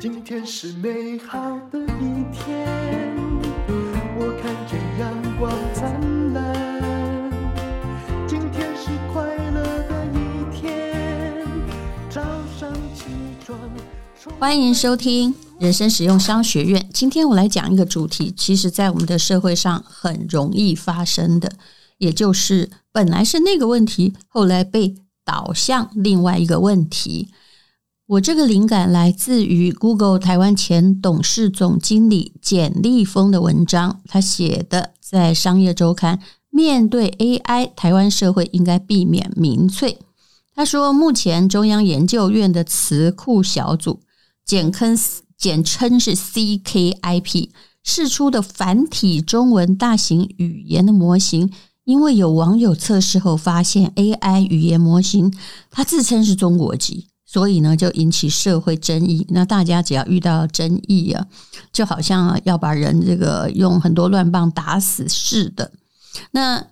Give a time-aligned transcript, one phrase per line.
[0.00, 1.38] 今天是美好
[1.70, 2.66] 的一天，
[4.16, 7.30] 我看见阳光灿烂。
[8.26, 11.46] 今天是快乐的一天，
[12.08, 12.22] 早
[12.58, 13.04] 上起
[13.44, 13.58] 床。
[14.38, 16.88] 欢迎收听人生实用商学院。
[16.94, 21.52] 今天我来讲一个主题，其实在我们的社会上很容易发生的，
[21.98, 24.94] 也就是本来是那个问题，后来被
[25.26, 27.28] 导向另外一个问题。
[28.10, 36.18] 我这个灵感来自于 Google 台湾前董事总经理简立峰的文章，他写的在商业周刊。
[36.50, 40.00] 面对 AI，台湾社会应该避免民粹。
[40.56, 44.00] 他说，目前中央研究院的词库小组，
[44.44, 44.98] 简称
[45.38, 47.50] 简称是 CKIP，
[47.84, 51.52] 释出的繁体中文大型语言的模型，
[51.84, 55.32] 因为有网友测试后发现 AI 语言模型，
[55.70, 57.06] 它自称是中国籍。
[57.32, 59.24] 所以呢，就引起社会争议。
[59.28, 61.24] 那大家只要遇到争议啊，
[61.72, 65.70] 就好像要把人这个用很多乱棒打死似的。
[66.32, 66.66] 那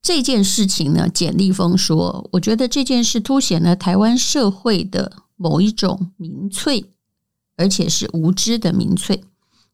[0.00, 6.92] 这件事情呢，简立峰说，我觉得这件事凸显了台湾社会的某一种民粹，
[7.56, 9.24] 而且是无知的民粹。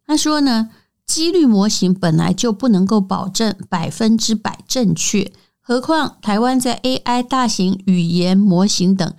[0.07, 0.71] 他说呢，
[1.05, 9.13] 几率模型本来就不能够保证百分之百正确，何况台湾在 AI 大型语言模型等。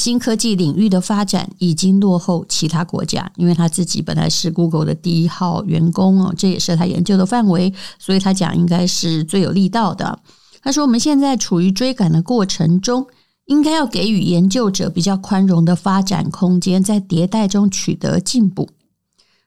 [0.00, 10.18] 新科技领域的发展已经落后其他国家，因为他自己本来是 Google 的第一号员工哦，这也是他研究的范围，所以他讲应该是最有力道的。
[10.62, 13.06] 他说：“我们现在处于追赶的过程中，
[13.44, 18.70] 应该要给予研究者比较宽容的发展空间，在迭代中取得进步。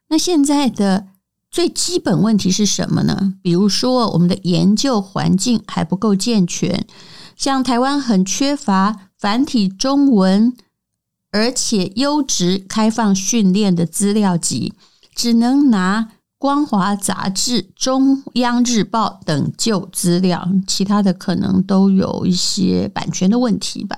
[0.09, 1.07] 那现在的
[1.49, 3.33] 最基本问题是什么呢？
[3.41, 6.85] 比如说，我们的研究环境还不够健全，
[7.43, 10.53] 像台湾很缺乏。”繁体中文，
[11.31, 14.73] 而且优质开放训练的资料集，
[15.15, 23.97] 只能拿光华杂志、中央日报等旧资料，其他的可能都有一些版权的问题吧。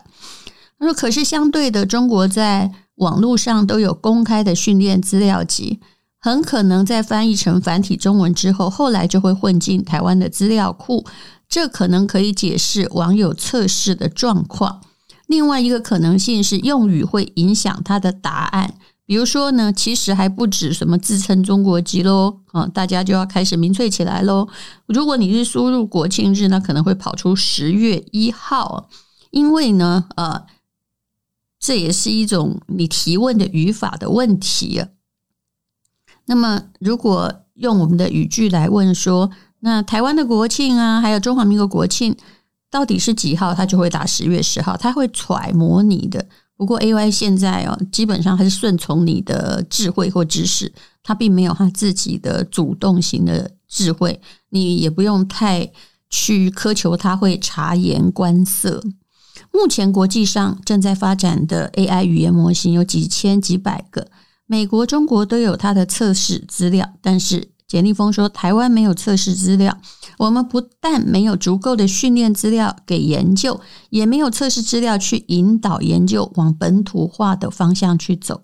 [0.77, 5.79] 他说：“可是相对的，中国在网络上都有公开的训练资料集，
[6.19, 11.03] 很可能在翻译成繁体中文之后，后来就会混进台湾的资料库，
[11.55, 14.81] 这可能可以解释网友测试的状况。”
[15.25, 24.49] 另外一个可能性是用语会影响他的答案，比如说呢，其实还不止什么自称中国籍喽，啊，大家就要开始民粹起来喽。
[24.85, 28.89] 如果你是输入国庆日，那可能会跑出十月一号，
[29.31, 30.45] 因为呢，呃，
[31.57, 34.83] 这也是一种你提问的语法的问题。
[36.25, 42.15] 那么，如果用我们的语句来问说，那台湾的国庆啊，还有中华民国国庆。
[42.71, 46.25] 到底是几号，他就会打十月十号，他会揣摩你的。
[46.57, 55.71] 不过 AI 现在哦，基本上还是顺从你的智慧或知识，他并没有他自己的主动型的智慧，你也不用太
[56.09, 58.83] 去苛求他会察言观色。
[59.53, 64.07] 目前国际上正在发展的 AI 语言模型有几千几百个，
[64.47, 67.54] 美国、中国都有它的测试资料，但是。
[67.67, 69.77] 简立峰说：“台湾没有测试资料，
[70.19, 73.59] 我们不但没有足够的训练资料给研究，
[73.89, 78.43] 也没有测试资料去引导研究往本土化的方向去走。”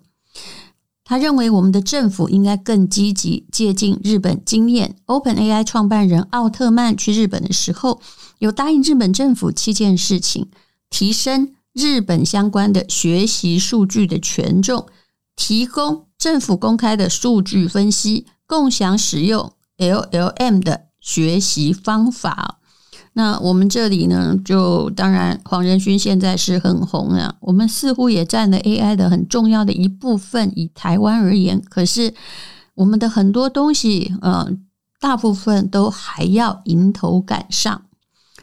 [1.04, 4.96] 他认为，我们的政府应该更积极借鉴日本经验。
[5.06, 8.00] OpenAI 创办人奥特曼去日本的时候，
[8.38, 10.48] 有答应日本政府七件事情：
[10.88, 14.86] 提升日本相关的学习数据的权重，
[15.36, 18.26] 提供政府公开的数据分析。
[18.52, 22.58] 共享使用 LLM 的学习方法。
[23.14, 30.52] 那我们这里呢，就当然黄仁勋现在是很红啊，我们似乎也占了 AI 的很重要的一部分。
[30.54, 32.12] 以台湾而言，可是
[32.74, 34.46] 我们的很多东西，呃，
[35.00, 37.82] 大部分都还要迎头赶上。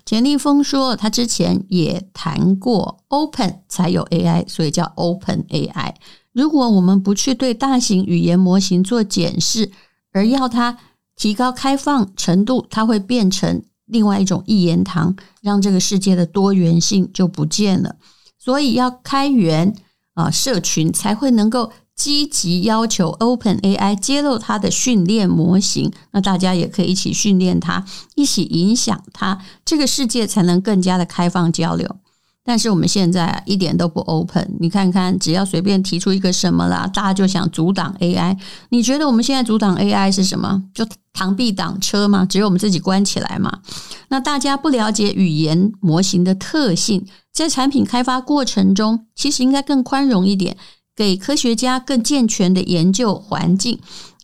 [0.04, 5.94] 简立峰说，他之前也谈过，Open 才有 AI，所以叫 Open AI。
[6.34, 9.72] 如果我们不去对大型语言模型做检视，
[10.12, 10.78] 而要它
[11.16, 17.96] 提高开放程度，它会变成另外一种一言堂，让这个世界的多元性就不见了。
[18.38, 19.76] 所以要开源
[20.14, 27.86] 啊，社群才会能够积极要求 OpenAI 揭露它的训练模型，那大家也可以一起训练它，
[28.16, 31.98] 一起影响它，这个世界才能更加的开放交流。
[32.44, 38.36] 但是我们现在一点都不 open，你看看，只要随便提出一个什么啦，大家就想阻挡 AI。
[38.70, 40.64] 你觉得我们现在阻挡 AI 是什么？
[40.74, 40.84] 就
[41.14, 42.26] 螳臂挡车吗？
[42.26, 43.60] 只有我们自己关起来吗？
[44.08, 50.58] 那大家不了解语言模型的特性，在产品开发过程中，其实应该更宽容一点，
[50.96, 53.80] 给科学家更健全的研究环境，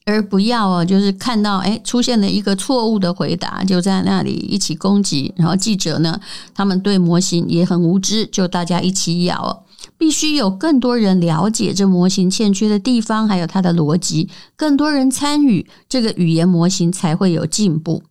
[0.06, 5.34] 而不要啊，就是看到诶出现了一个错误的回答，就在那里一起攻击。
[5.36, 6.20] 然后记者呢，
[6.54, 9.66] 他们对模型也很无知，就大家一起咬。
[9.98, 18.04] 必须有更多人了解这模型欠缺的地方，还有它的逻辑，更多人参与，这个语言模型才会有进步。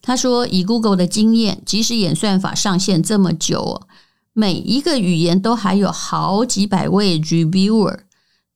[0.00, 3.82] 他说，以 Google 的经验，即使演算法上线这么久，
[4.32, 7.98] 每一个语言都还有好几百位 reviewer，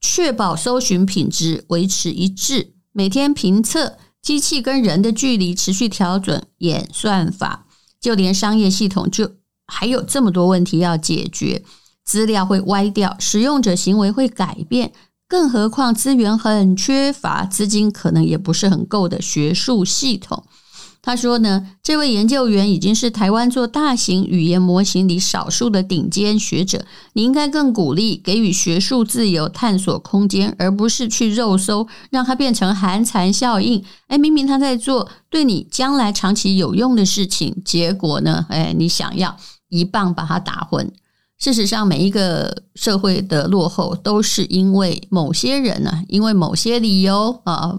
[0.09, 7.65] 确保搜寻品质维持一致，每天评测机器跟人的距离，持续调整演算法，
[7.99, 9.33] 就连商业系统就
[9.67, 11.61] 还有这么多问题要解决。
[12.05, 14.93] 资料会歪掉，使用者行为会改变，
[15.27, 20.45] 更何况资源很缺乏，资金可能也不是很够的学术系统。
[21.07, 33.81] 他说呢，这位研究员已经是台湾做大型语言模型里少数的顶尖学者，你应该更鼓励给予学术自由探索空间，而不是去肉搜，让它变成寒蝉效应。
[34.07, 39.37] 哎，明明他在做对你将来长期有用的事情，结果呢，哎，你想要
[39.69, 40.91] 一棒把它打昏。
[41.39, 47.77] 事实上，每一个社会的落后都是因为某些人呢、因为某些理由啊，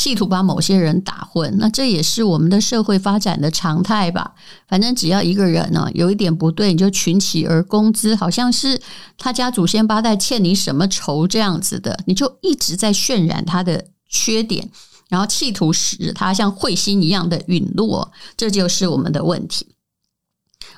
[0.00, 1.54] 企图把某些人打昏。
[1.58, 4.32] 那这也是我们的社会发展的常态吧。
[4.66, 8.80] 反正只要一个人呢、有一点不对，你就群起而攻之，好像是
[9.18, 14.70] 他家祖先八代欠你什么仇这样子的，你就一直在渲染他的缺点，
[15.10, 18.10] 然后企图使他像彗星一样的陨落。
[18.38, 19.66] 这就是我们的问题。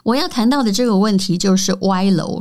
[0.02, 2.40] 我要谈到的这个问题就是歪楼，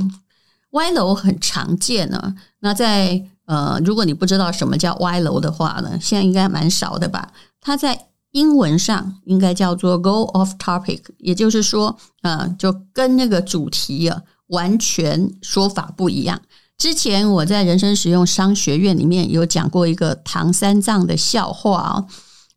[0.71, 2.33] 歪楼很常见呢。
[2.61, 7.33] 那在呃，如果你不知道什么叫歪楼的话呢，现在应该蛮少的吧？
[7.59, 16.39] 它在英文上应该叫做 go off topic，也就是说，呃，就跟那个主题啊完全说法不一样。
[16.77, 22.06] 之前我在人生实用商学院里面有讲过一个唐三藏的笑话啊。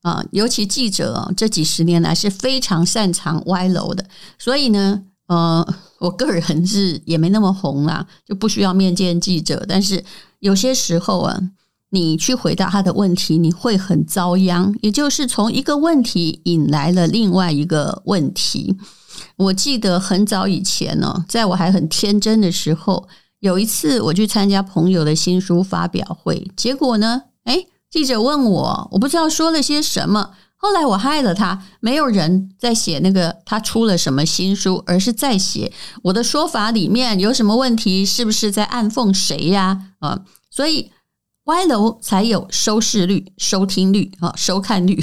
[0.05, 4.05] 啊，尤其记者这几十年来是非常擅长歪楼的，
[4.38, 5.66] 所以呢，呃，
[6.00, 9.64] 我个人是也没那么红啊，就不需要面见记者。
[9.66, 10.04] 但是
[10.40, 11.40] 有些时候啊，
[11.90, 18.76] 你去回答他的问题，你会很遭殃，也就是从一个问题引来了另外一个问题。
[19.36, 23.08] 我记得很早以前呢，在我还很天真的时候，
[23.40, 30.32] 有一次我去参加朋友的新书发表会，结果呢，诶记者问我，我不知道说了些什么。
[30.64, 35.70] 后来我害了他，没有人在写那个他出了什么新书，而是在写
[36.05, 39.78] 我的说法里面有什么问题，是不是在暗讽谁呀？
[39.99, 40.90] 啊，所以
[41.44, 44.99] 歪楼才有收视率、收听率啊、收看率。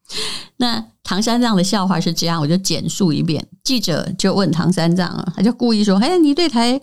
[0.58, 3.48] 那唐三藏的笑话是这样，我就简述一遍。
[3.64, 6.78] 记者就问唐三藏啊，他就故意说：“哎，你对台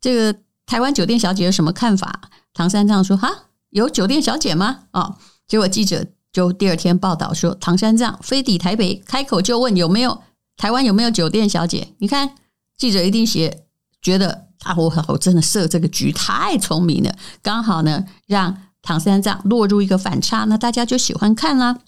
[0.00, 4.82] 这个台湾酒店小姐有什么看法？”唐三藏说：“哈。”有酒店小姐吗？
[4.92, 5.16] 哦，
[5.48, 10.20] 结果记者就第二天报道说，唐三藏飞抵台北，开口就问有没有
[10.56, 11.94] 台湾有没有酒店小姐？
[11.98, 12.34] 你看
[12.76, 13.62] 记者一定写，
[14.02, 21.78] 觉得啊，我我真的设这个局太聪明了，刚好呢让唐三藏落入一个反差，那大家就喜欢看啦。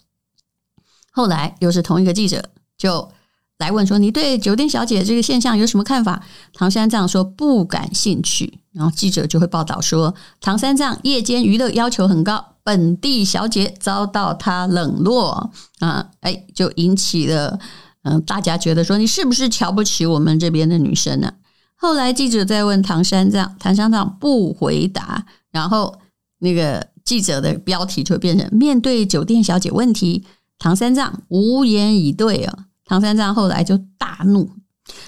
[1.11, 3.11] 后来又是同一个记者就
[3.57, 6.23] 来问说，你对酒店小姐这个现象有什么看法？
[6.53, 8.59] 唐三藏说不感兴趣。
[8.71, 17.57] 然后记者就会报道说，唐三藏夜间娱乐要求很高，本地小姐遭到他冷落啊，哎，就引起了
[18.03, 21.31] 嗯，大家觉得说你是不是瞧不起我们这边的女生呢？
[21.77, 25.97] 后来记者再问唐三藏，唐三藏不回答，然后
[26.39, 30.25] 那个记者的标题就变成面对酒店小姐问题，
[30.59, 32.65] 唐三藏无言以对啊。
[32.83, 34.51] 唐三藏后来就大怒，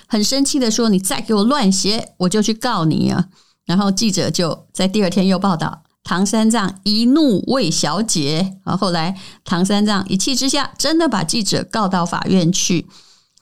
[0.08, 3.28] 很生气的说：“你再给我乱写，我就去告你啊！”
[3.68, 12.88] 然后记者就在第二天又报道唐三藏一怒为小姐，啊后来唐三藏一气之下真的把记者告到法院去，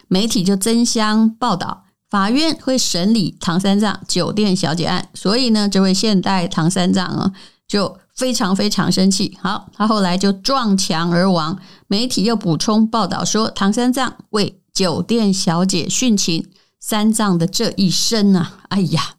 [0.07, 7.31] 媒体就争相报道法院会审理唐三藏酒店小姐案，所以呢，这位现代唐三藏啊
[7.67, 11.59] 就非常非常生气，好，他后来就撞墙而亡。
[11.87, 16.47] 媒体又补充报道说唐三藏为酒店小姐殉情，
[16.79, 19.16] 三藏的这一生啊，哎呀！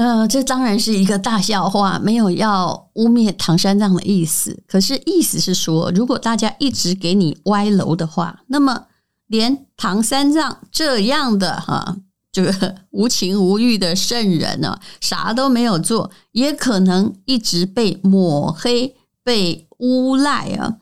[0.00, 4.62] 呃，这当然是一个大笑话，没有要污蔑唐三藏的意思。
[4.66, 8.86] 可是意思是说，如果大家一直给你歪楼的话，那么
[9.26, 11.98] 连唐三藏这样的哈，
[12.32, 20.76] 这个无情无欲的圣人呢，啥都没有做，也可能一直被抹黑、被诬赖啊。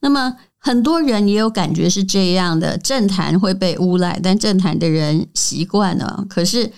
[0.00, 6.26] 那么很多人也有感觉是这样的，政坛会被诬赖，但政坛的人习惯了。
[6.28, 6.72] 可是。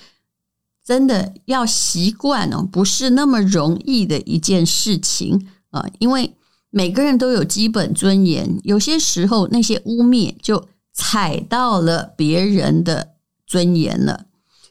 [0.87, 6.37] 真的要习惯哦，不是那么容易的一件事情啊，因为
[6.71, 13.15] 每个人都有基本尊严，有些时候那些污蔑就踩到了别人的
[13.49, 14.27] 尊严了。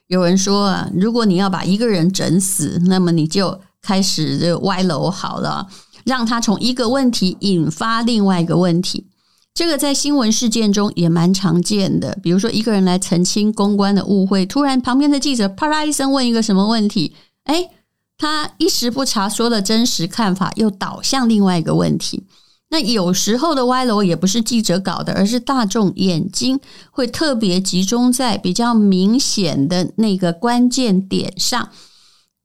[0.07, 5.67] 有人说啊，如果你要把一个人整死，那么你就开始这歪楼好了，
[6.05, 9.07] 让他从一个问题引发另外一个问题。
[9.55, 17.69] 这个在新闻事件中也蛮常见的，比如说一个人来澄清公关的误会，突然旁边的记者啪啦一声问一个什么问题，诶，
[18.17, 22.25] 他一时不察，说了真实看法，又导向另外一个问题。
[22.69, 26.59] 那有时候的歪楼也不是记者搞的，而是大众眼睛
[26.91, 31.69] 会特别集中在比较明显的那个关键点上，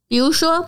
[0.06, 0.64] 比如说。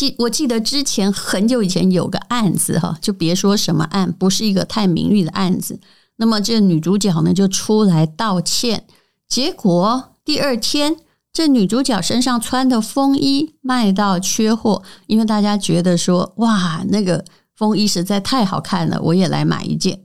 [0.00, 5.78] 记我记得之前很久以前有个案子哈，就别说什么案，不是一个太名誉的案子。
[6.16, 8.86] 那么这女主角呢就出来道歉，
[9.28, 10.96] 结果第二天
[11.30, 17.22] 这女主角身上穿的风衣卖到缺货，因为大家觉得说哇，那个
[17.54, 20.00] 风衣实在太好看了，我也来买一件。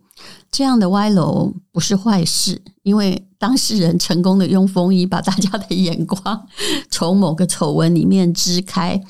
[0.51, 6.45] 这样的歪楼不是坏事，因为当事人成功的用风衣把大家的眼光
[6.91, 9.01] 从某个丑闻里面支开。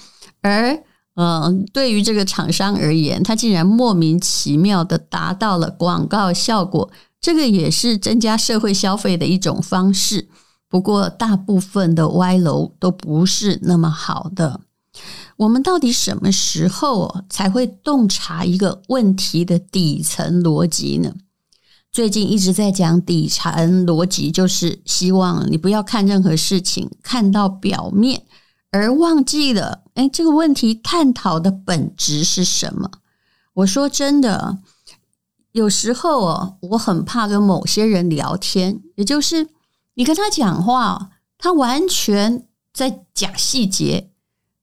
[0.46, 0.84] 而，
[1.16, 10.30] 嗯，对于这个厂商而言，他竟然莫名其妙的达到了广告效果，这个也是增加社会消费的一种方式。
[10.70, 14.62] 不过，大部分的歪楼都不是那么好的。
[15.38, 21.14] 我们到底什么时候才会洞察一个问题的底层逻辑呢？
[21.92, 28.24] 最近一直在讲底层逻辑，就是希望你不要看任何事情看到表面。
[28.76, 32.90] 而忘记了，哎，这个问题探讨的本质是什么？
[33.54, 34.58] 我说真的，
[35.54, 39.48] 有时候哦，我很怕跟某些人聊天，也就是
[39.94, 44.10] 你跟他讲话，他完全在讲细节，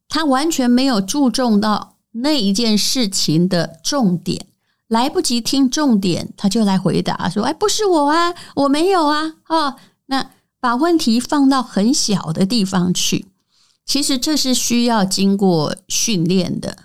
[0.09, 4.47] 他完全没有注重到那一件事情的重点，
[4.89, 9.77] 来不及听重点，他就来回答说：“哎，不是我啊，我没有啊。”哦，
[10.07, 13.32] 那把问题放到很小的地方去。
[13.85, 16.77] 其实这是需要经过训练的。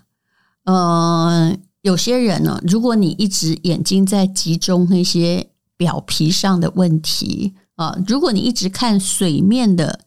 [0.64, 10.02] 呃，有些人呢，如果你一直眼睛在集中那些表皮上的问题啊，如果你一直看水面的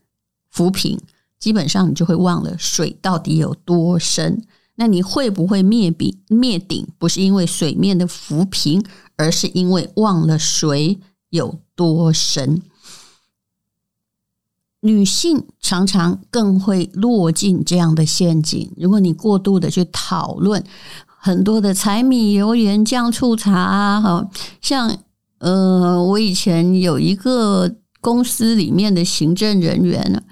[0.51, 1.01] 浮萍，
[1.39, 4.45] 基本上你就会忘了水到底有多深。
[4.75, 6.19] 那你会不会灭顶？
[6.29, 8.83] 灭顶不是因为水面的浮萍，
[9.17, 12.63] 而是因为忘了水有多深。
[14.83, 18.73] 女性常常更会落进这样的陷阱。
[18.79, 20.65] 如果你过度的去讨论
[21.05, 24.27] 很多的柴米油盐酱醋茶啊，哈，
[24.63, 24.97] 像
[25.39, 30.23] 呃，我以前有一个公司里面的行政人员呢，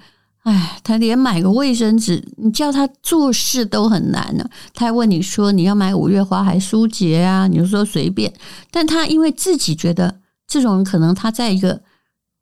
[0.41, 4.49] 哎，他连买个卫生纸，你叫他做事都很难呢。
[4.73, 7.47] 他还问你说你要买五月花还舒洁啊？
[7.47, 8.33] 你就说随便。
[8.71, 11.81] 但他因为自己觉得这种人可能他在一个。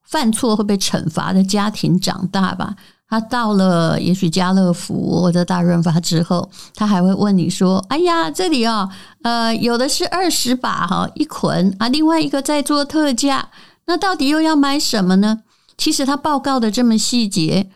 [0.09, 2.75] 犯错会被惩罚的家庭长大吧？
[3.09, 8.89] 他到了也许家乐福或者大润发之后，他还会问你说：“哎呀，这里哦，
[9.21, 13.49] 呃，有的是二十把哈一捆啊，另外一个在做特价，
[13.85, 15.43] 那到底又要买什么呢？”
[15.77, 17.69] 其实他报告的这么细节，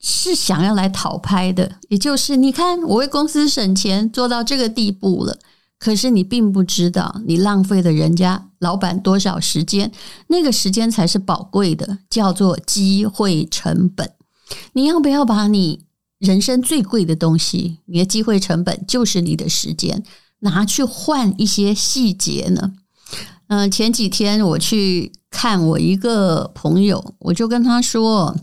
[0.00, 5.38] 是想要来讨拍的，也就是你看我为公司省钱做到这个地步了。
[5.78, 9.92] 可是你并不知道，你浪费了人家老板多少时间，
[10.26, 14.10] 那个时间才是宝贵的，叫做机会成本。
[14.72, 15.84] 你要不要把你
[16.18, 20.02] 人生最贵的东西，你的机会成本就是你的时间，
[20.40, 22.72] 拿去换一些细节呢？
[23.46, 28.36] 嗯，前几天我去看我一个朋友，我就跟他说，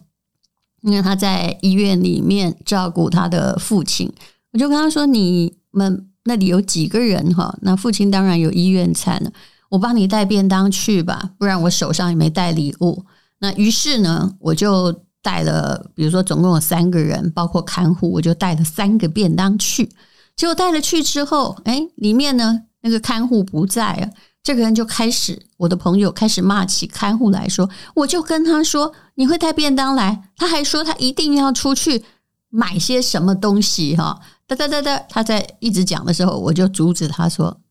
[0.84, 4.14] 因为他在医院里面照顾他的父亲，
[4.54, 6.08] 我就跟他说，你们。
[6.26, 7.56] 那里有几个人哈？
[7.62, 9.32] 那父亲当然有医院餐了，
[9.70, 13.06] 我帮你带便当去吧，不然我手上也没带礼物。
[13.40, 14.92] 那于是呢，我就
[15.22, 19.90] 带了，比如说总共有三个人，包括看护，我就带了三个便当去。
[20.36, 24.10] 结果带了去之后，哎，里面呢那个看护不在啊，
[24.42, 32.04] 这个人就开始，我的朋友开始骂起看护来说，我就跟他说，你会带便当来，他还说他一定要出去
[32.50, 34.20] 买些什么东西哈。
[34.48, 37.62] 哒哒哒哒，他在一直讲的时候，我就阻止他说：“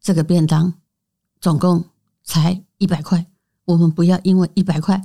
[0.00, 0.74] 这个便当
[1.40, 1.84] 总共
[2.22, 3.26] 才一百块，
[3.64, 5.02] 我们不要因为一百块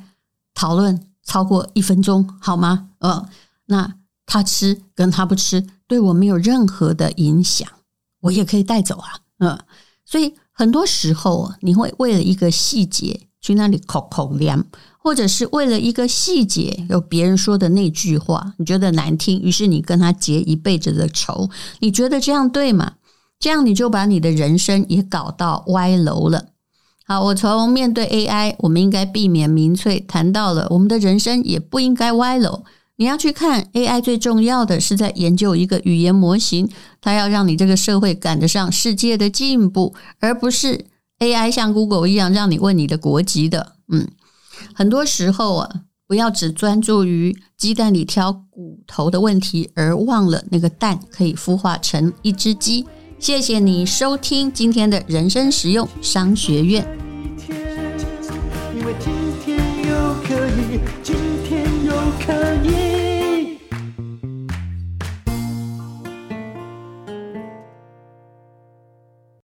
[0.54, 3.26] 讨论超过一分钟，好吗？”嗯，
[3.66, 7.68] 那他吃跟他不吃对我没有任何的影响，
[8.22, 9.20] 我也可以带走啊。
[9.40, 9.58] 嗯，
[10.06, 14.66] 所以很多时候你会为了一个细节去那里口口凉，
[14.98, 21.50] 或者是为了一个细节，有别人说的那句话，你觉得难听，于是你跟他结一辈子的仇。
[21.80, 22.94] 你觉得这样对吗？
[23.40, 26.48] 这样你就把你的人生也搞到歪楼了。
[27.06, 32.64] 好，我从面对 AI，我们应该避免民粹，谈到了我们的人生也不应该歪楼。
[32.98, 36.70] 你要去看 AI，最重要的是在研究一个语言模型，
[37.00, 40.86] 它要让你这个社会赶得上世界的进步，而不是
[41.20, 43.74] AI 像 Google 一样让你问你的国籍的。
[43.92, 44.08] 嗯，
[44.74, 52.86] 很多时候啊，不要只专注于鸡蛋里挑骨头的问题，而忘了那个蛋可以孵化成一只鸡。
[53.20, 56.88] 谢谢你收听今天的人生实用商学院。